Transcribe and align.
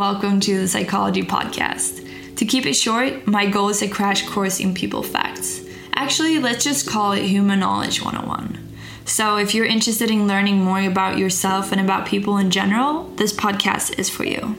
Welcome 0.00 0.40
to 0.40 0.60
the 0.60 0.66
Psychology 0.66 1.22
Podcast. 1.22 2.36
To 2.36 2.46
keep 2.46 2.64
it 2.64 2.72
short, 2.72 3.26
my 3.26 3.44
goal 3.44 3.68
is 3.68 3.82
a 3.82 3.86
crash 3.86 4.26
course 4.26 4.58
in 4.58 4.72
people 4.72 5.02
facts. 5.02 5.62
Actually, 5.92 6.38
let's 6.38 6.64
just 6.64 6.88
call 6.88 7.12
it 7.12 7.24
Human 7.24 7.60
Knowledge 7.60 8.02
101. 8.02 8.76
So, 9.04 9.36
if 9.36 9.54
you're 9.54 9.66
interested 9.66 10.10
in 10.10 10.26
learning 10.26 10.64
more 10.64 10.80
about 10.80 11.18
yourself 11.18 11.70
and 11.70 11.82
about 11.82 12.08
people 12.08 12.38
in 12.38 12.50
general, 12.50 13.10
this 13.16 13.34
podcast 13.34 13.98
is 13.98 14.08
for 14.08 14.24
you. 14.24 14.56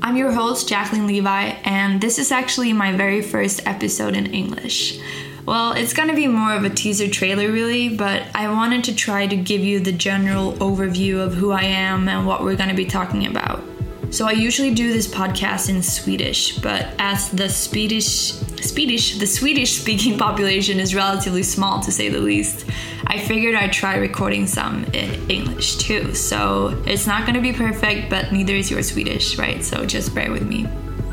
I'm 0.00 0.16
your 0.16 0.32
host, 0.32 0.70
Jacqueline 0.70 1.06
Levi, 1.06 1.56
and 1.62 2.00
this 2.00 2.18
is 2.18 2.32
actually 2.32 2.72
my 2.72 2.92
very 2.92 3.20
first 3.20 3.60
episode 3.66 4.16
in 4.16 4.24
English. 4.32 4.98
Well, 5.44 5.72
it's 5.72 5.92
gonna 5.92 6.14
be 6.14 6.28
more 6.28 6.54
of 6.54 6.64
a 6.64 6.70
teaser 6.70 7.08
trailer, 7.08 7.52
really, 7.52 7.90
but 7.90 8.22
I 8.34 8.48
wanted 8.48 8.84
to 8.84 8.94
try 8.94 9.26
to 9.26 9.36
give 9.36 9.60
you 9.60 9.80
the 9.80 9.92
general 9.92 10.54
overview 10.54 11.18
of 11.18 11.34
who 11.34 11.50
I 11.50 11.64
am 11.64 12.08
and 12.08 12.26
what 12.26 12.42
we're 12.42 12.56
gonna 12.56 12.72
be 12.72 12.86
talking 12.86 13.26
about. 13.26 13.67
So 14.10 14.26
I 14.26 14.32
usually 14.32 14.74
do 14.74 14.92
this 14.92 15.06
podcast 15.06 15.68
in 15.68 15.82
Swedish, 15.82 16.58
but 16.58 16.88
as 16.98 17.30
the 17.30 17.48
Swedish 17.48 18.32
Swedish 18.62 19.18
the 19.18 19.26
Swedish 19.26 19.78
speaking 19.80 20.18
population 20.26 20.80
is 20.80 20.94
relatively 20.94 21.42
small 21.42 21.80
to 21.80 21.92
say 21.92 22.08
the 22.08 22.18
least, 22.18 22.66
I 23.06 23.18
figured 23.18 23.54
I'd 23.54 23.72
try 23.72 23.96
recording 23.96 24.46
some 24.46 24.84
in 24.86 25.30
English 25.30 25.76
too. 25.76 26.14
So 26.14 26.82
it's 26.86 27.06
not 27.06 27.22
going 27.22 27.34
to 27.34 27.40
be 27.40 27.52
perfect, 27.52 28.08
but 28.08 28.32
neither 28.32 28.54
is 28.54 28.70
your 28.70 28.82
Swedish, 28.82 29.38
right? 29.38 29.62
So 29.62 29.84
just 29.84 30.14
bear 30.14 30.32
with 30.32 30.46
me. 30.46 30.66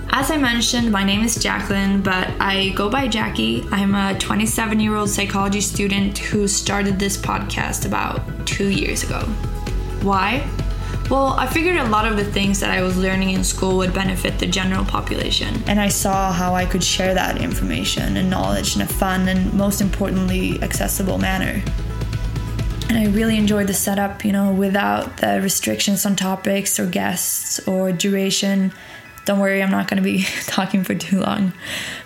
As 0.10 0.32
I 0.32 0.38
mentioned, 0.38 0.92
my 0.92 1.04
name 1.04 1.24
is 1.24 1.36
Jacqueline, 1.36 2.02
but 2.02 2.30
I 2.40 2.70
go 2.70 2.90
by 2.90 3.10
Jackie. 3.10 3.66
I'm 3.72 3.94
a 3.94 4.18
27 4.18 4.80
year 4.80 4.96
old 4.96 5.10
psychology 5.10 5.60
student 5.60 6.18
who 6.18 6.48
started 6.48 6.98
this 6.98 7.18
podcast 7.18 7.86
about 7.86 8.48
two 8.48 8.70
years 8.70 9.04
ago. 9.04 9.20
Why? 10.02 10.48
Well, 11.10 11.36
I 11.38 11.46
figured 11.46 11.78
a 11.78 11.88
lot 11.90 12.08
of 12.08 12.18
the 12.18 12.26
things 12.26 12.60
that 12.62 12.72
I 12.72 12.82
was 12.82 12.98
learning 12.98 13.30
in 13.30 13.44
school 13.44 13.78
would 13.78 13.94
benefit 13.94 14.40
the 14.40 14.48
general 14.48 14.84
population. 14.84 15.62
And 15.68 15.80
I 15.80 15.88
saw 15.88 16.34
how 16.34 16.56
I 16.56 16.66
could 16.66 16.84
share 16.84 17.14
that 17.14 17.40
information 17.40 18.18
and 18.18 18.28
knowledge 18.28 18.76
in 18.76 18.82
a 18.82 18.88
fun 18.88 19.28
and 19.28 19.54
most 19.54 19.82
importantly 19.82 20.60
accessible 20.64 21.20
manner. 21.20 21.64
And 22.90 22.98
I 22.98 23.06
really 23.16 23.38
enjoyed 23.38 23.68
the 23.68 23.74
setup, 23.74 24.26
you 24.26 24.32
know, 24.32 24.52
without 24.52 25.18
the 25.18 25.40
restrictions 25.42 26.08
on 26.08 26.16
topics 26.16 26.80
or 26.80 26.88
guests 26.88 27.60
or 27.68 27.92
duration. 27.92 28.74
Don't 29.26 29.40
worry, 29.40 29.62
I'm 29.62 29.72
not 29.72 29.88
going 29.88 30.02
to 30.02 30.04
be 30.04 30.24
talking 30.48 30.84
for 30.84 30.96
too 30.96 31.20
long. 31.20 31.54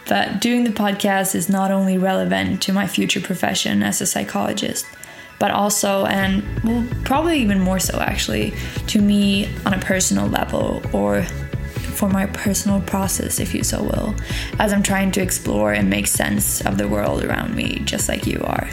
But 0.10 0.42
doing 0.42 0.66
the 0.66 0.72
podcast 0.72 1.36
is 1.36 1.48
not 1.48 1.72
only 1.72 1.98
relevant 1.98 2.62
to 2.64 2.74
my 2.74 2.86
future 2.86 3.22
profession 3.22 3.82
as 3.82 4.02
a 4.02 4.06
psychologist, 4.06 4.86
but 5.40 5.52
also, 5.52 6.06
and 6.06 6.44
well, 6.64 6.86
probably 7.06 7.40
even 7.40 7.60
more 7.60 7.80
so 7.80 7.98
actually, 8.00 8.54
to 8.88 9.02
me 9.02 9.50
on 9.66 9.74
a 9.74 9.80
personal 9.80 10.28
level 10.28 10.84
or 10.94 11.24
for 12.00 12.10
my 12.10 12.26
personal 12.28 12.82
process, 12.82 13.40
if 13.40 13.54
you 13.54 13.64
so 13.64 13.84
will, 13.84 14.16
as 14.60 14.72
I'm 14.72 14.84
trying 14.84 15.12
to 15.12 15.22
explore 15.22 15.74
and 15.74 15.90
make 15.90 16.08
sense 16.08 16.62
of 16.62 16.78
the 16.78 16.88
world 16.88 17.24
around 17.24 17.56
me, 17.56 17.80
just 17.84 18.08
like 18.08 18.26
you 18.26 18.42
are. 18.44 18.70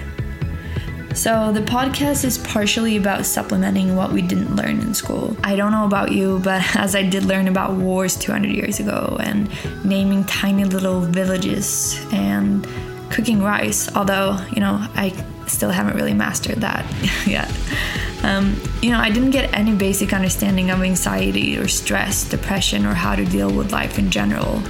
So, 1.14 1.50
the 1.50 1.62
podcast 1.62 2.24
is 2.26 2.36
partially 2.36 2.98
about 2.98 3.24
supplementing 3.24 3.96
what 3.96 4.12
we 4.12 4.20
didn't 4.20 4.54
learn 4.54 4.80
in 4.80 4.92
school. 4.92 5.34
I 5.42 5.56
don't 5.56 5.72
know 5.72 5.86
about 5.86 6.12
you, 6.12 6.40
but 6.40 6.62
as 6.76 6.94
I 6.94 7.02
did 7.04 7.24
learn 7.24 7.48
about 7.48 7.72
wars 7.72 8.16
200 8.16 8.48
years 8.50 8.80
ago 8.80 9.16
and 9.20 9.48
naming 9.82 10.24
tiny 10.24 10.64
little 10.64 11.00
villages 11.00 11.98
and 12.12 12.66
cooking 13.10 13.42
rice, 13.42 13.94
although, 13.94 14.38
you 14.52 14.60
know, 14.60 14.86
I 14.94 15.12
still 15.46 15.70
haven't 15.70 15.96
really 15.96 16.14
mastered 16.14 16.56
that 16.56 16.84
yet. 17.26 17.50
Um, 18.22 18.60
you 18.82 18.90
know, 18.90 18.98
I 18.98 19.10
didn't 19.10 19.30
get 19.30 19.52
any 19.54 19.74
basic 19.74 20.12
understanding 20.12 20.70
of 20.70 20.82
anxiety 20.82 21.56
or 21.56 21.68
stress, 21.68 22.28
depression, 22.28 22.86
or 22.86 22.94
how 22.94 23.14
to 23.14 23.24
deal 23.24 23.52
with 23.52 23.72
life 23.72 23.98
in 23.98 24.10
general. 24.10 24.62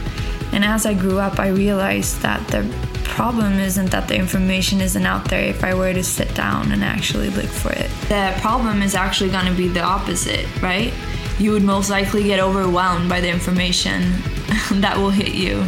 And 0.53 0.65
as 0.65 0.87
I 0.87 0.95
grew 0.95 1.19
up, 1.19 1.39
I 1.39 1.49
realized 1.49 2.21
that 2.23 2.47
the 2.49 2.63
problem 3.05 3.55
isn't 3.55 3.91
that 3.91 4.09
the 4.09 4.17
information 4.17 4.81
isn't 4.81 5.07
out 5.07 5.29
there 5.31 5.43
if 5.43 5.65
I 5.65 5.75
were 5.75 5.93
to 5.93 6.05
sit 6.05 6.35
down 6.35 6.73
and 6.73 6.85
actually 6.85 7.31
look 7.31 7.47
for 7.47 7.73
it. 7.73 7.91
The 8.09 8.37
problem 8.41 8.83
is 8.83 8.95
actually 8.95 9.31
going 9.31 9.47
to 9.47 9.55
be 9.55 9.69
the 9.69 9.83
opposite, 9.83 10.47
right? 10.63 10.93
You 11.39 11.53
would 11.53 11.63
most 11.63 11.91
likely 11.91 12.25
get 12.25 12.41
overwhelmed 12.41 13.09
by 13.09 13.21
the 13.21 13.29
information 13.29 14.13
that 14.81 14.97
will 14.97 15.11
hit 15.11 15.35
you 15.35 15.65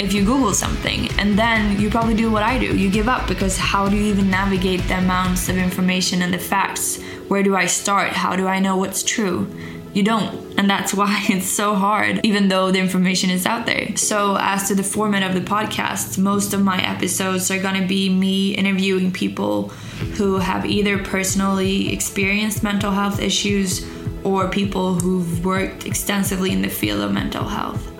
if 0.00 0.14
you 0.14 0.24
Google 0.24 0.54
something. 0.54 1.08
And 1.18 1.38
then 1.38 1.78
you 1.78 1.90
probably 1.90 2.14
do 2.14 2.30
what 2.30 2.42
I 2.42 2.58
do 2.58 2.76
you 2.76 2.90
give 2.90 3.08
up 3.08 3.28
because 3.28 3.58
how 3.58 3.88
do 3.88 3.96
you 3.96 4.04
even 4.04 4.30
navigate 4.30 4.80
the 4.88 4.98
amounts 4.98 5.48
of 5.48 5.58
information 5.58 6.22
and 6.22 6.32
the 6.32 6.38
facts? 6.38 7.00
Where 7.28 7.42
do 7.42 7.54
I 7.54 7.66
start? 7.66 8.12
How 8.12 8.34
do 8.34 8.46
I 8.46 8.60
know 8.60 8.78
what's 8.78 9.02
true? 9.02 9.46
You 9.92 10.02
don't. 10.02 10.58
And 10.58 10.70
that's 10.70 10.94
why 11.00 11.24
it's 11.28 11.48
so 11.48 11.74
hard, 11.74 12.20
even 12.24 12.48
though 12.48 12.70
the 12.70 12.78
information 12.78 13.28
is 13.28 13.44
out 13.44 13.66
there. 13.66 13.94
So, 13.96 14.36
as 14.40 14.68
to 14.68 14.74
the 14.74 14.82
format 14.82 15.22
of 15.22 15.34
the 15.34 15.48
podcast, 15.48 16.16
most 16.16 16.54
of 16.54 16.62
my 16.62 16.80
episodes 16.82 17.50
are 17.50 17.60
going 17.60 17.80
to 17.80 17.86
be 17.86 18.08
me 18.08 18.54
interviewing 18.54 19.12
people 19.12 19.68
who 20.16 20.38
have 20.38 20.64
either 20.64 20.96
personally 20.98 21.92
experienced 21.92 22.62
mental 22.62 22.92
health 22.92 23.20
issues 23.20 23.86
or 24.24 24.48
people 24.48 24.94
who've 24.94 25.44
worked 25.44 25.86
extensively 25.86 26.52
in 26.52 26.62
the 26.62 26.68
field 26.68 27.00
of 27.00 27.12
mental 27.12 27.44
health. 27.44 27.99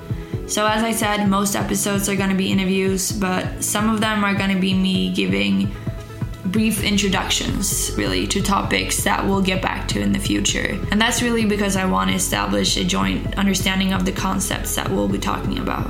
So, 0.51 0.67
as 0.67 0.83
I 0.83 0.91
said, 0.91 1.29
most 1.29 1.55
episodes 1.55 2.09
are 2.09 2.17
going 2.17 2.31
to 2.31 2.37
be 2.37 2.51
interviews, 2.51 3.13
but 3.13 3.63
some 3.63 3.89
of 3.89 4.01
them 4.01 4.25
are 4.25 4.35
going 4.35 4.53
to 4.53 4.61
be 4.61 4.75
me 4.75 5.15
giving 5.15 5.73
brief 6.47 6.83
introductions 6.83 7.93
really 7.97 8.27
to 8.27 8.43
topics 8.43 9.05
that 9.05 9.25
we'll 9.25 9.43
get 9.43 9.63
back 9.63 9.87
to 9.87 10.01
in 10.01 10.11
the 10.11 10.19
future. 10.19 10.77
And 10.91 11.01
that's 11.01 11.23
really 11.23 11.45
because 11.47 11.77
I 11.77 11.85
want 11.85 12.11
to 12.11 12.17
establish 12.17 12.77
a 12.77 12.83
joint 12.83 13.39
understanding 13.39 13.93
of 13.93 14.05
the 14.05 14.11
concepts 14.11 14.75
that 14.75 14.91
we'll 14.91 15.07
be 15.07 15.19
talking 15.19 15.61
about. 15.61 15.89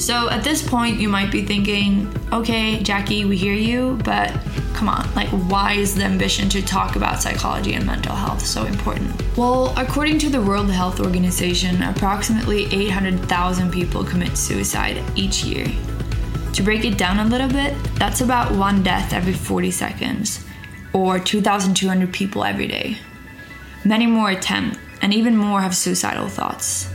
So 0.00 0.30
at 0.30 0.42
this 0.42 0.66
point, 0.66 0.98
you 0.98 1.10
might 1.10 1.30
be 1.30 1.42
thinking, 1.44 2.10
okay, 2.32 2.82
Jackie, 2.82 3.26
we 3.26 3.36
hear 3.36 3.52
you, 3.52 3.98
but 4.02 4.34
come 4.74 4.88
on, 4.88 5.12
like, 5.14 5.28
why 5.28 5.72
is 5.72 5.94
the 5.94 6.04
ambition 6.04 6.48
to 6.50 6.62
talk 6.62 6.96
about 6.96 7.22
psychology 7.22 7.74
and 7.74 7.86
mental 7.86 8.14
health 8.14 8.44
so 8.44 8.64
important? 8.64 9.10
Well, 9.36 9.74
according 9.76 10.18
to 10.20 10.28
the 10.28 10.40
World 10.40 10.70
Health 10.70 11.00
Organization, 11.00 11.82
approximately 11.82 12.64
800,000 12.72 13.70
people 13.70 14.04
commit 14.04 14.36
suicide 14.36 15.02
each 15.16 15.44
year. 15.44 15.66
To 16.54 16.62
break 16.62 16.84
it 16.84 16.98
down 16.98 17.18
a 17.18 17.24
little 17.24 17.48
bit, 17.48 17.74
that's 17.94 18.20
about 18.20 18.52
one 18.52 18.82
death 18.82 19.12
every 19.12 19.32
40 19.32 19.70
seconds, 19.70 20.44
or 20.92 21.18
2,200 21.18 22.12
people 22.12 22.44
every 22.44 22.66
day. 22.66 22.98
Many 23.84 24.06
more 24.06 24.30
attempt, 24.30 24.78
and 25.00 25.12
even 25.14 25.36
more 25.36 25.60
have 25.60 25.74
suicidal 25.74 26.28
thoughts. 26.28 26.88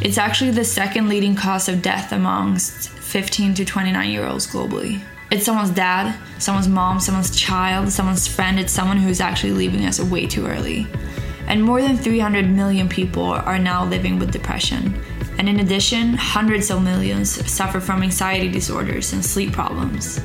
It's 0.00 0.18
actually 0.18 0.50
the 0.50 0.64
second 0.64 1.08
leading 1.08 1.34
cause 1.34 1.68
of 1.68 1.82
death 1.82 2.12
amongst 2.12 2.90
15 2.90 3.54
to 3.54 3.64
29 3.64 4.10
year 4.10 4.26
olds 4.26 4.46
globally. 4.46 5.02
It's 5.28 5.44
someone's 5.44 5.70
dad, 5.70 6.16
someone's 6.38 6.68
mom, 6.68 7.00
someone's 7.00 7.34
child, 7.36 7.90
someone's 7.90 8.28
friend, 8.28 8.60
it's 8.60 8.72
someone 8.72 8.96
who's 8.96 9.20
actually 9.20 9.52
leaving 9.52 9.84
us 9.84 10.00
way 10.00 10.26
too 10.26 10.46
early. 10.46 10.86
And 11.48 11.64
more 11.64 11.82
than 11.82 11.96
300 11.96 12.48
million 12.48 12.88
people 12.88 13.24
are 13.24 13.58
now 13.58 13.84
living 13.84 14.20
with 14.20 14.30
depression. 14.30 14.94
And 15.38 15.48
in 15.48 15.58
addition, 15.58 16.14
hundreds 16.14 16.70
of 16.70 16.82
millions 16.82 17.30
suffer 17.50 17.80
from 17.80 18.04
anxiety 18.04 18.48
disorders 18.48 19.12
and 19.12 19.24
sleep 19.24 19.52
problems. 19.52 20.20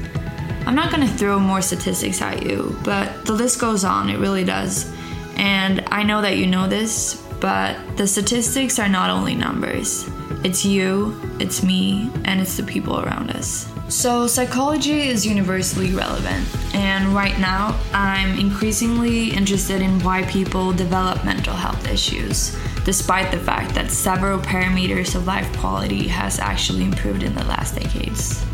I'm 0.67 0.75
not 0.75 0.91
gonna 0.91 1.07
throw 1.07 1.39
more 1.39 1.63
statistics 1.63 2.21
at 2.21 2.43
you, 2.43 2.77
but 2.83 3.25
the 3.25 3.33
list 3.33 3.59
goes 3.59 3.83
on, 3.83 4.07
it 4.07 4.19
really 4.19 4.43
does. 4.43 4.91
And 5.35 5.83
I 5.87 6.03
know 6.03 6.21
that 6.21 6.37
you 6.37 6.45
know 6.45 6.67
this, 6.67 7.15
but 7.39 7.75
the 7.97 8.05
statistics 8.05 8.77
are 8.77 8.87
not 8.87 9.09
only 9.09 9.33
numbers. 9.33 10.07
It's 10.43 10.63
you, 10.63 11.19
it's 11.39 11.63
me, 11.63 12.11
and 12.25 12.39
it's 12.39 12.55
the 12.55 12.63
people 12.63 12.99
around 12.99 13.31
us. 13.31 13.67
So, 13.91 14.25
psychology 14.25 15.09
is 15.09 15.25
universally 15.25 15.93
relevant, 15.93 16.47
and 16.73 17.13
right 17.13 17.37
now 17.37 17.77
I'm 17.91 18.39
increasingly 18.39 19.31
interested 19.31 19.81
in 19.81 19.99
why 19.99 20.23
people 20.23 20.71
develop 20.71 21.25
mental 21.25 21.53
health 21.53 21.85
issues, 21.89 22.55
despite 22.85 23.31
the 23.31 23.37
fact 23.37 23.75
that 23.75 23.91
several 23.91 24.39
parameters 24.39 25.13
of 25.13 25.27
life 25.27 25.51
quality 25.57 26.07
has 26.07 26.39
actually 26.39 26.85
improved 26.85 27.21
in 27.21 27.35
the 27.35 27.43
last 27.43 27.75
decades. 27.75 28.45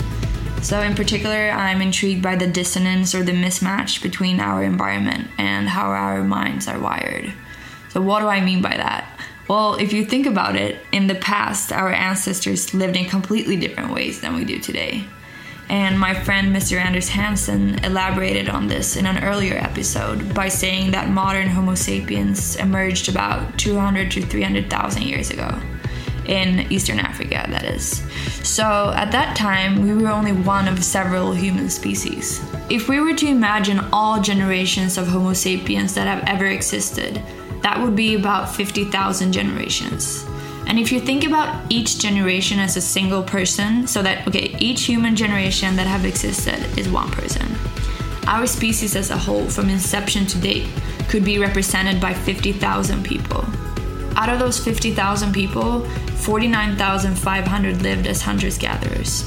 So, 0.64 0.82
in 0.82 0.96
particular, 0.96 1.52
I'm 1.52 1.84
intrigued 1.84 2.24
by 2.24 2.36
the 2.36 2.48
dissonance 2.48 3.14
or 3.14 3.22
the 3.22 3.32
mismatch 3.32 4.02
between 4.02 4.40
our 4.40 4.64
environment 4.64 5.28
and 5.38 5.70
how 5.70 5.92
our 5.92 6.24
minds 6.24 6.68
are 6.68 6.80
wired. 6.80 7.32
So, 7.90 8.02
what 8.02 8.22
do 8.22 8.28
I 8.28 8.44
mean 8.44 8.64
by 8.64 8.76
that? 8.76 9.08
Well, 9.48 9.76
if 9.76 9.94
you 9.94 10.04
think 10.04 10.26
about 10.26 10.56
it, 10.56 10.80
in 10.92 11.06
the 11.06 11.16
past, 11.16 11.72
our 11.72 11.94
ancestors 11.94 12.74
lived 12.74 12.98
in 12.98 13.06
completely 13.06 13.56
different 13.56 13.94
ways 13.94 14.20
than 14.20 14.36
we 14.36 14.44
do 14.44 14.58
today. 14.58 15.06
And 15.70 16.00
my 16.00 16.14
friend 16.14 16.56
Mr. 16.56 16.78
Anders 16.80 17.10
Hansen 17.10 17.84
elaborated 17.84 18.48
on 18.48 18.68
this 18.68 18.96
in 18.96 19.06
an 19.06 19.24
earlier 19.24 19.56
episode 19.56 20.34
by 20.34 20.48
saying 20.48 20.92
that 20.92 21.10
modern 21.10 21.48
Homo 21.50 21.76
sapiens 21.76 22.56
emerged 22.56 23.10
about 23.10 23.58
200 23.58 24.12
to 24.12 24.22
300,000 24.22 25.02
years 25.02 25.30
ago. 25.30 25.60
in 26.28 26.72
Eastern 26.72 27.00
Africa, 27.00 27.46
that 27.50 27.64
is. 27.64 28.04
So 28.44 28.92
at 28.96 29.12
that 29.12 29.36
time, 29.36 29.82
we 29.82 29.94
were 29.94 30.10
only 30.10 30.34
one 30.34 30.68
of 30.68 30.84
several 30.84 31.34
human 31.34 31.70
species. 31.70 32.42
If 32.70 32.90
we 32.90 33.00
were 33.00 33.14
to 33.16 33.28
imagine 33.28 33.80
all 33.94 34.22
generations 34.22 34.98
of 34.98 35.08
Homo 35.08 35.34
sapiens 35.34 35.94
that 35.96 36.08
have 36.08 36.24
ever 36.28 36.46
existed, 36.46 37.22
that 37.62 37.82
would 37.82 37.96
be 37.96 38.16
about 38.16 38.54
50,000 38.54 39.32
generations. 39.32 40.26
And 40.68 40.78
if 40.78 40.92
you 40.92 41.00
think 41.00 41.26
about 41.26 41.64
each 41.72 41.98
generation 41.98 42.60
as 42.60 42.76
a 42.76 42.82
single 42.82 43.24
person, 43.24 43.88
so 43.88 44.04
that, 44.04 44.28
okay, 44.28 44.56
each 44.60 44.84
human 44.84 45.16
generation 45.16 45.78
that 45.78 45.88
have 45.88 46.04
existed 46.04 46.78
is 46.78 46.90
one 46.90 47.10
person. 47.10 47.48
Our 48.28 48.46
species 48.46 48.96
as 48.98 49.10
a 49.10 49.18
whole, 49.18 49.46
from 49.46 49.70
inception 49.70 50.26
to 50.28 50.38
date, 50.38 50.68
could 51.08 51.24
be 51.24 51.40
represented 51.40 52.02
by 52.02 52.14
50,000 52.14 53.04
people. 53.06 53.46
Out 54.18 54.28
of 54.28 54.40
those 54.40 54.60
50,000 54.60 55.32
people, 55.32 55.86
49,500 56.18 57.82
lived 57.82 58.06
as 58.06 58.22
hunters 58.22 58.58
gatherers. 58.58 59.24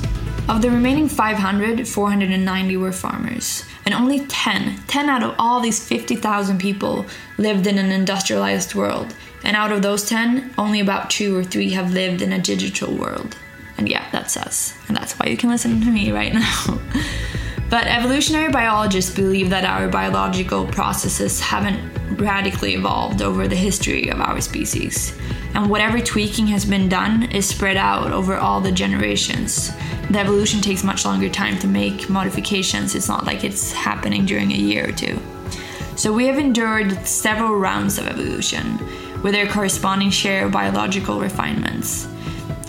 Of 0.50 0.60
the 0.60 0.70
remaining 0.70 1.08
500, 1.08 1.88
490 1.88 2.76
were 2.76 2.92
farmers. 2.92 3.64
And 3.86 3.94
only 3.94 4.26
10, 4.26 4.82
10 4.88 5.08
out 5.08 5.22
of 5.22 5.34
all 5.38 5.60
these 5.60 5.82
50,000 5.82 6.58
people 6.58 7.06
lived 7.38 7.66
in 7.66 7.78
an 7.78 7.90
industrialized 7.90 8.74
world. 8.74 9.14
And 9.42 9.56
out 9.56 9.72
of 9.72 9.82
those 9.82 10.08
10, 10.08 10.54
only 10.58 10.80
about 10.80 11.10
two 11.10 11.36
or 11.36 11.44
three 11.44 11.70
have 11.70 11.92
lived 11.92 12.22
in 12.22 12.32
a 12.32 12.40
digital 12.40 12.94
world. 12.94 13.36
And 13.78 13.88
yeah, 13.88 14.06
that's 14.12 14.36
us. 14.36 14.74
And 14.88 14.96
that's 14.96 15.14
why 15.18 15.26
you 15.26 15.36
can 15.36 15.48
listen 15.48 15.80
to 15.80 15.90
me 15.90 16.12
right 16.12 16.34
now. 16.34 16.78
but 17.70 17.86
evolutionary 17.86 18.52
biologists 18.52 19.14
believe 19.14 19.50
that 19.50 19.64
our 19.64 19.88
biological 19.88 20.66
processes 20.66 21.40
haven't 21.40 22.18
radically 22.20 22.74
evolved 22.74 23.22
over 23.22 23.48
the 23.48 23.56
history 23.56 24.08
of 24.08 24.20
our 24.20 24.40
species. 24.40 25.18
And 25.54 25.70
whatever 25.70 25.98
tweaking 25.98 26.46
has 26.48 26.64
been 26.64 26.88
done 26.88 27.24
is 27.30 27.48
spread 27.48 27.76
out 27.76 28.12
over 28.12 28.36
all 28.36 28.60
the 28.60 28.70
generations. 28.70 29.70
The 30.10 30.18
evolution 30.18 30.60
takes 30.60 30.84
much 30.84 31.04
longer 31.04 31.28
time 31.28 31.58
to 31.60 31.66
make 31.66 32.10
modifications, 32.10 32.94
it's 32.94 33.08
not 33.08 33.24
like 33.24 33.44
it's 33.44 33.72
happening 33.72 34.26
during 34.26 34.52
a 34.52 34.56
year 34.56 34.88
or 34.88 34.92
two. 34.92 35.18
So 35.96 36.12
we 36.12 36.26
have 36.26 36.38
endured 36.38 37.06
several 37.06 37.56
rounds 37.56 37.98
of 37.98 38.06
evolution 38.06 38.78
with 39.22 39.32
their 39.32 39.46
corresponding 39.46 40.10
share 40.10 40.46
of 40.46 40.52
biological 40.52 41.20
refinements. 41.20 42.06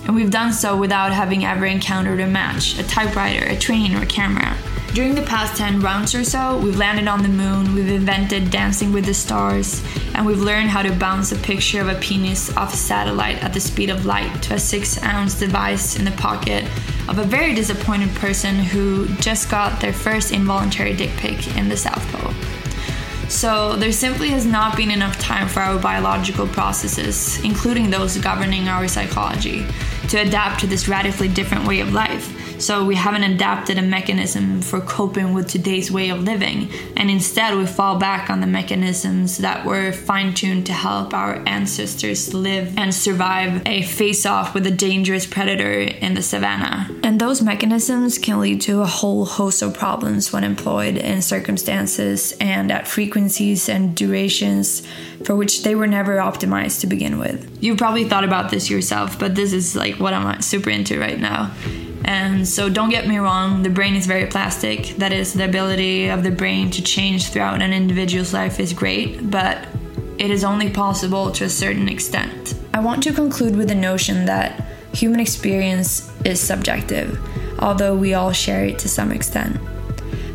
And 0.05 0.15
we've 0.15 0.31
done 0.31 0.51
so 0.51 0.75
without 0.75 1.11
having 1.11 1.45
ever 1.45 1.65
encountered 1.65 2.19
a 2.19 2.27
match, 2.27 2.77
a 2.79 2.83
typewriter, 2.83 3.45
a 3.45 3.57
train, 3.57 3.95
or 3.95 4.01
a 4.01 4.05
camera. 4.05 4.57
During 4.93 5.15
the 5.15 5.21
past 5.21 5.55
10 5.55 5.79
rounds 5.79 6.13
or 6.13 6.25
so, 6.25 6.57
we've 6.57 6.75
landed 6.75 7.07
on 7.07 7.23
the 7.23 7.29
moon, 7.29 7.73
we've 7.73 7.87
invented 7.87 8.51
Dancing 8.51 8.91
with 8.91 9.05
the 9.05 9.13
Stars, 9.13 9.81
and 10.15 10.25
we've 10.25 10.41
learned 10.41 10.69
how 10.69 10.81
to 10.81 10.91
bounce 10.91 11.31
a 11.31 11.37
picture 11.37 11.79
of 11.79 11.87
a 11.87 11.95
penis 11.95 12.55
off 12.57 12.73
a 12.73 12.77
satellite 12.77 13.41
at 13.41 13.53
the 13.53 13.59
speed 13.61 13.89
of 13.89 14.05
light 14.05 14.43
to 14.43 14.55
a 14.55 14.59
6 14.59 15.01
ounce 15.03 15.39
device 15.39 15.95
in 15.97 16.03
the 16.03 16.11
pocket 16.11 16.65
of 17.07 17.19
a 17.19 17.23
very 17.23 17.53
disappointed 17.55 18.13
person 18.15 18.55
who 18.55 19.07
just 19.15 19.49
got 19.49 19.79
their 19.79 19.93
first 19.93 20.33
involuntary 20.33 20.93
dick 20.93 21.11
pic 21.11 21.55
in 21.55 21.69
the 21.69 21.77
South 21.77 22.05
Pole. 22.11 22.60
So, 23.31 23.77
there 23.77 23.93
simply 23.93 24.27
has 24.31 24.45
not 24.45 24.75
been 24.75 24.91
enough 24.91 25.17
time 25.17 25.47
for 25.47 25.61
our 25.61 25.79
biological 25.79 26.45
processes, 26.45 27.41
including 27.45 27.89
those 27.89 28.17
governing 28.17 28.67
our 28.67 28.89
psychology, 28.89 29.65
to 30.09 30.17
adapt 30.17 30.59
to 30.59 30.67
this 30.67 30.89
radically 30.89 31.29
different 31.29 31.65
way 31.65 31.79
of 31.79 31.93
life. 31.93 32.40
So 32.61 32.85
we 32.85 32.93
haven't 32.93 33.23
adapted 33.23 33.79
a 33.79 33.81
mechanism 33.81 34.61
for 34.61 34.81
coping 34.81 35.33
with 35.33 35.47
today's 35.47 35.91
way 35.91 36.09
of 36.09 36.21
living, 36.21 36.69
and 36.95 37.09
instead 37.09 37.57
we 37.57 37.65
fall 37.65 37.97
back 37.97 38.29
on 38.29 38.39
the 38.39 38.45
mechanisms 38.45 39.39
that 39.39 39.65
were 39.65 39.91
fine 39.91 40.35
tuned 40.35 40.67
to 40.67 40.73
help 40.73 41.11
our 41.15 41.41
ancestors 41.47 42.35
live 42.35 42.77
and 42.77 42.93
survive 42.93 43.63
a 43.65 43.81
face 43.81 44.27
off 44.27 44.53
with 44.53 44.67
a 44.67 44.71
dangerous 44.71 45.25
predator 45.25 45.71
in 45.71 46.13
the 46.13 46.21
savannah. 46.21 46.87
And 47.01 47.19
those 47.19 47.41
mechanisms 47.41 48.19
can 48.19 48.39
lead 48.39 48.61
to 48.61 48.81
a 48.81 48.85
whole 48.85 49.25
host 49.25 49.63
of 49.63 49.73
problems 49.73 50.31
when 50.31 50.43
employed 50.43 50.97
in 50.97 51.23
circumstances 51.23 52.31
and 52.39 52.71
at 52.71 52.87
frequencies 52.87 53.69
and 53.69 53.95
durations 53.95 54.83
for 55.25 55.35
which 55.35 55.63
they 55.63 55.73
were 55.73 55.87
never 55.87 56.17
optimized 56.17 56.81
to 56.81 56.87
begin 56.87 57.17
with. 57.17 57.57
You've 57.59 57.79
probably 57.79 58.03
thought 58.03 58.23
about 58.23 58.51
this 58.51 58.69
yourself, 58.69 59.17
but 59.17 59.33
this 59.33 59.51
is 59.51 59.75
like 59.75 59.99
what 59.99 60.13
I'm 60.13 60.43
super 60.43 60.69
into 60.69 60.99
right 60.99 61.19
now. 61.19 61.51
And 62.05 62.47
so, 62.47 62.69
don't 62.69 62.89
get 62.89 63.07
me 63.07 63.17
wrong, 63.17 63.63
the 63.63 63.69
brain 63.69 63.95
is 63.95 64.07
very 64.07 64.27
plastic. 64.27 64.95
That 64.97 65.13
is, 65.13 65.33
the 65.33 65.45
ability 65.45 66.07
of 66.07 66.23
the 66.23 66.31
brain 66.31 66.71
to 66.71 66.81
change 66.81 67.29
throughout 67.29 67.61
an 67.61 67.73
individual's 67.73 68.33
life 68.33 68.59
is 68.59 68.73
great, 68.73 69.29
but 69.29 69.67
it 70.17 70.29
is 70.31 70.43
only 70.43 70.69
possible 70.69 71.31
to 71.31 71.45
a 71.45 71.49
certain 71.49 71.87
extent. 71.87 72.55
I 72.73 72.79
want 72.79 73.03
to 73.03 73.13
conclude 73.13 73.55
with 73.55 73.67
the 73.67 73.75
notion 73.75 74.25
that 74.25 74.65
human 74.93 75.19
experience 75.19 76.11
is 76.25 76.39
subjective, 76.39 77.19
although 77.59 77.95
we 77.95 78.13
all 78.13 78.31
share 78.31 78.65
it 78.65 78.79
to 78.79 78.89
some 78.89 79.11
extent. 79.11 79.57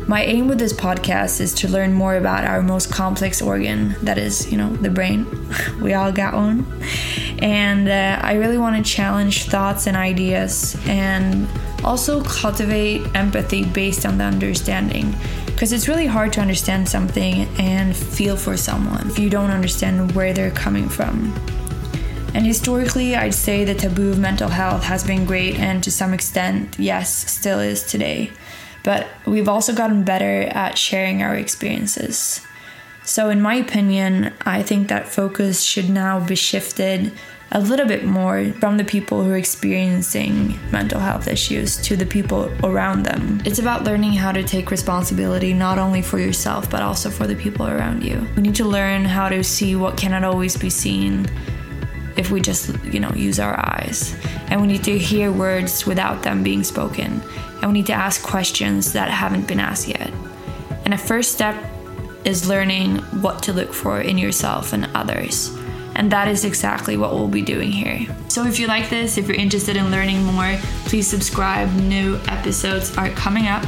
My 0.07 0.23
aim 0.23 0.47
with 0.47 0.57
this 0.57 0.71
podcast 0.71 1.41
is 1.41 1.53
to 1.55 1.67
learn 1.67 1.91
more 1.91 2.15
about 2.15 2.45
our 2.45 2.61
most 2.61 2.89
complex 2.89 3.41
organ, 3.41 3.93
that 4.03 4.17
is, 4.17 4.49
you 4.49 4.57
know, 4.57 4.69
the 4.77 4.89
brain. 4.89 5.27
we 5.81 5.95
all 5.95 6.13
got 6.13 6.33
one. 6.33 6.65
And 7.39 7.89
uh, 7.89 8.17
I 8.21 8.35
really 8.35 8.57
want 8.57 8.77
to 8.77 8.89
challenge 8.89 9.49
thoughts 9.49 9.85
and 9.85 9.97
ideas 9.97 10.77
and 10.87 11.45
also 11.83 12.23
cultivate 12.23 13.05
empathy 13.15 13.65
based 13.65 14.05
on 14.05 14.17
the 14.17 14.23
understanding. 14.23 15.13
Because 15.45 15.73
it's 15.73 15.89
really 15.89 16.07
hard 16.07 16.31
to 16.33 16.39
understand 16.39 16.87
something 16.87 17.45
and 17.59 17.93
feel 17.93 18.37
for 18.37 18.55
someone 18.55 19.09
if 19.09 19.19
you 19.19 19.29
don't 19.29 19.51
understand 19.51 20.13
where 20.15 20.31
they're 20.31 20.51
coming 20.51 20.87
from. 20.87 21.33
And 22.33 22.45
historically, 22.45 23.17
I'd 23.17 23.33
say 23.33 23.65
the 23.65 23.75
taboo 23.75 24.11
of 24.11 24.19
mental 24.19 24.47
health 24.47 24.83
has 24.83 25.03
been 25.03 25.25
great, 25.25 25.59
and 25.59 25.83
to 25.83 25.91
some 25.91 26.13
extent, 26.13 26.77
yes, 26.79 27.29
still 27.29 27.59
is 27.59 27.83
today 27.83 28.31
but 28.87 29.05
we've 29.25 29.49
also 29.49 29.73
gotten 29.73 30.05
better 30.05 30.43
at 30.43 30.77
sharing 30.77 31.21
our 31.21 31.35
experiences. 31.35 32.39
So, 33.03 33.29
in 33.29 33.41
my 33.41 33.55
opinion, 33.55 34.31
I 34.45 34.63
think 34.63 34.87
that 34.87 35.09
focus 35.09 35.61
should 35.61 35.89
now 35.89 36.25
be 36.25 36.35
shifted 36.35 37.11
a 37.51 37.59
little 37.59 37.85
bit 37.85 38.05
more 38.05 38.53
from 38.61 38.77
the 38.77 38.85
people 38.85 39.25
who 39.25 39.31
are 39.31 39.37
experiencing 39.37 40.57
mental 40.71 41.01
health 41.01 41.27
issues 41.27 41.75
to 41.81 41.97
the 41.97 42.05
people 42.05 42.49
around 42.63 43.03
them. 43.03 43.41
It's 43.43 43.59
about 43.59 43.83
learning 43.83 44.13
how 44.13 44.31
to 44.31 44.41
take 44.41 44.71
responsibility 44.71 45.53
not 45.53 45.77
only 45.77 46.01
for 46.01 46.17
yourself 46.17 46.69
but 46.69 46.81
also 46.81 47.09
for 47.09 47.27
the 47.27 47.35
people 47.35 47.67
around 47.67 48.05
you. 48.05 48.25
We 48.37 48.41
need 48.41 48.55
to 48.55 48.65
learn 48.65 49.03
how 49.03 49.27
to 49.27 49.43
see 49.43 49.75
what 49.75 49.97
cannot 49.97 50.23
always 50.23 50.55
be 50.55 50.69
seen 50.69 51.27
if 52.15 52.31
we 52.31 52.39
just, 52.39 52.73
you 52.85 53.01
know, 53.01 53.11
use 53.11 53.37
our 53.37 53.59
eyes. 53.59 54.15
And 54.47 54.61
we 54.61 54.67
need 54.67 54.85
to 54.85 54.97
hear 54.97 55.29
words 55.29 55.85
without 55.85 56.23
them 56.23 56.41
being 56.41 56.63
spoken 56.63 57.21
and 57.67 57.73
we 57.73 57.79
need 57.79 57.87
to 57.87 57.93
ask 57.93 58.23
questions 58.23 58.93
that 58.93 59.09
haven't 59.09 59.45
been 59.45 59.59
asked 59.59 59.89
yet. 59.89 60.13
And 60.85 60.93
a 60.93 60.97
first 60.97 61.33
step 61.33 61.61
is 62.23 62.47
learning 62.47 62.99
what 63.21 63.43
to 63.43 63.51
look 63.51 63.73
for 63.73 63.99
in 63.99 64.17
yourself 64.17 64.71
and 64.71 64.89
others. 64.95 65.53
And 65.93 66.09
that 66.13 66.29
is 66.29 66.45
exactly 66.45 66.95
what 66.95 67.13
we'll 67.13 67.27
be 67.27 67.41
doing 67.41 67.69
here. 67.69 68.07
So 68.29 68.45
if 68.45 68.57
you 68.57 68.67
like 68.67 68.89
this, 68.89 69.17
if 69.17 69.27
you're 69.27 69.35
interested 69.35 69.75
in 69.75 69.91
learning 69.91 70.23
more, 70.23 70.55
please 70.85 71.07
subscribe. 71.07 71.69
New 71.73 72.17
episodes 72.29 72.97
are 72.97 73.09
coming 73.09 73.47
up. 73.47 73.63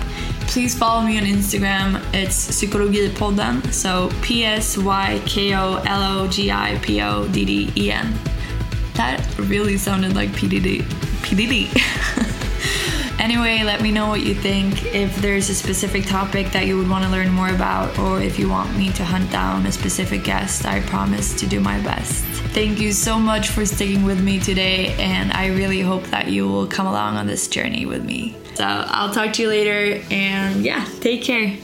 Please 0.47 0.77
follow 0.77 1.01
me 1.01 1.17
on 1.17 1.25
Instagram. 1.25 2.01
It's 2.13 2.37
Psykologipodden. 2.37 3.73
So 3.73 4.09
P 4.21 4.45
S 4.45 4.77
Y 4.77 5.21
K 5.25 5.55
O 5.55 5.75
L 5.85 6.21
O 6.21 6.27
G 6.29 6.51
I 6.51 6.79
P 6.81 7.01
O 7.01 7.27
D 7.27 7.43
D 7.43 7.73
E 7.75 7.91
N. 7.91 8.13
That 8.93 9.19
really 9.37 9.77
sounded 9.77 10.15
like 10.15 10.29
PDD. 10.29 10.83
PDD. 11.21 12.25
Anyway, 13.19 13.63
let 13.63 13.81
me 13.81 13.91
know 13.91 14.07
what 14.07 14.21
you 14.21 14.33
think. 14.33 14.85
If 14.95 15.13
there's 15.17 15.49
a 15.49 15.53
specific 15.53 16.05
topic 16.05 16.51
that 16.53 16.65
you 16.67 16.77
would 16.77 16.89
want 16.89 17.03
to 17.03 17.11
learn 17.11 17.29
more 17.29 17.49
about, 17.49 17.99
or 17.99 18.21
if 18.21 18.39
you 18.39 18.47
want 18.47 18.75
me 18.77 18.93
to 18.93 19.03
hunt 19.03 19.29
down 19.29 19.65
a 19.65 19.71
specific 19.73 20.23
guest, 20.23 20.65
I 20.65 20.79
promise 20.79 21.37
to 21.41 21.45
do 21.45 21.59
my 21.59 21.81
best. 21.81 22.23
Thank 22.53 22.79
you 22.79 22.93
so 22.93 23.19
much 23.19 23.49
for 23.49 23.65
sticking 23.65 24.03
with 24.03 24.23
me 24.23 24.39
today, 24.39 24.93
and 24.93 25.33
I 25.33 25.47
really 25.47 25.81
hope 25.81 26.03
that 26.05 26.29
you 26.29 26.47
will 26.47 26.65
come 26.65 26.87
along 26.87 27.17
on 27.17 27.27
this 27.27 27.49
journey 27.49 27.85
with 27.85 28.05
me. 28.05 28.35
So 28.55 28.63
I'll 28.65 29.13
talk 29.13 29.33
to 29.33 29.41
you 29.41 29.49
later, 29.49 30.01
and 30.09 30.63
yeah, 30.63 30.87
take 31.01 31.21
care. 31.23 31.57